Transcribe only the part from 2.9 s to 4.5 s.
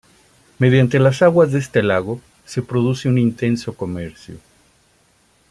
un intenso comercio.